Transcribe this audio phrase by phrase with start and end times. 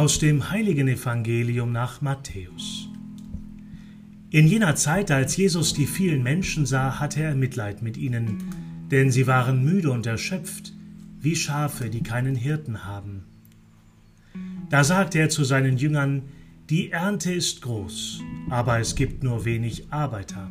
[0.00, 2.88] Aus dem heiligen Evangelium nach Matthäus.
[4.30, 8.42] In jener Zeit, als Jesus die vielen Menschen sah, hatte er Mitleid mit ihnen,
[8.90, 10.72] denn sie waren müde und erschöpft,
[11.20, 13.24] wie Schafe, die keinen Hirten haben.
[14.70, 16.22] Da sagte er zu seinen Jüngern,
[16.70, 20.50] Die Ernte ist groß, aber es gibt nur wenig Arbeiter.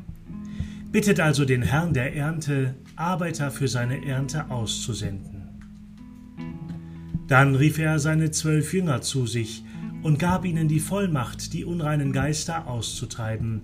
[0.91, 5.39] Bittet also den Herrn der Ernte, Arbeiter für seine Ernte auszusenden.
[7.29, 9.64] Dann rief er seine zwölf Jünger zu sich
[10.01, 13.61] und gab ihnen die Vollmacht, die unreinen Geister auszutreiben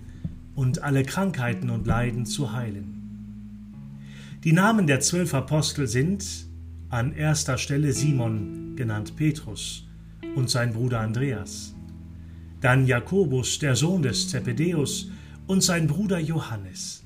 [0.54, 2.96] und alle Krankheiten und Leiden zu heilen.
[4.44, 6.24] Die Namen der zwölf Apostel sind
[6.90, 9.88] an erster Stelle Simon, genannt Petrus,
[10.36, 11.74] und sein Bruder Andreas,
[12.60, 15.10] dann Jakobus, der Sohn des Zebedeus,
[15.48, 17.02] und sein Bruder Johannes,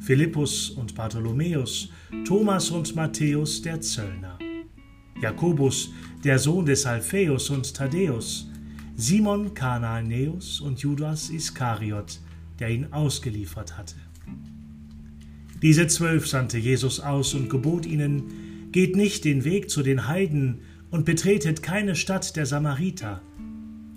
[0.00, 1.90] Philippus und Bartholomäus,
[2.24, 4.37] Thomas und Matthäus, der Zöllner,
[5.20, 5.90] Jakobus,
[6.24, 8.48] der Sohn des Alpheus und Thaddäus,
[8.96, 12.20] Simon Kanaanäus und Judas Iskariot,
[12.58, 13.94] der ihn ausgeliefert hatte.
[15.62, 20.60] Diese zwölf sandte Jesus aus und gebot ihnen, geht nicht den Weg zu den Heiden
[20.90, 23.22] und betretet keine Stadt der Samariter,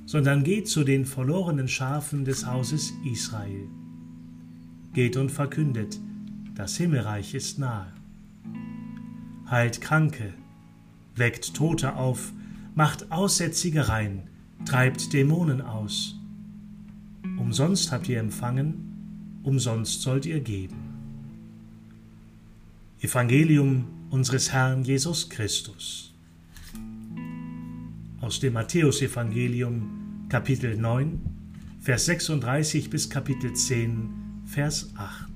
[0.05, 3.67] sondern geht zu den verlorenen Schafen des Hauses Israel.
[4.93, 5.99] Geht und verkündet,
[6.55, 7.93] das Himmelreich ist nahe.
[9.49, 10.33] Heilt Kranke,
[11.21, 12.33] weckt Tote auf,
[12.73, 14.23] macht Aussätzige rein,
[14.65, 16.15] treibt Dämonen aus.
[17.37, 20.77] Umsonst habt ihr empfangen, umsonst sollt ihr geben.
[23.01, 26.11] Evangelium unseres Herrn Jesus Christus.
[28.19, 31.19] Aus dem Matthäusevangelium Kapitel 9,
[31.81, 34.09] Vers 36 bis Kapitel 10,
[34.47, 35.30] Vers 8.